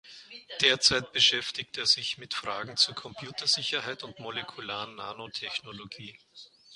[0.61, 6.17] Derzeit beschäftigt er sich mit Fragen zur Computersicherheit und molekularen Nanotechnologie.